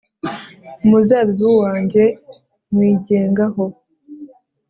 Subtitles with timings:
[0.83, 2.03] umuzabibu wanjye,
[2.73, 3.65] nywigengaho